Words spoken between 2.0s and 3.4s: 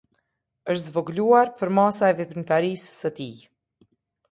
e veprimtarisë së tij.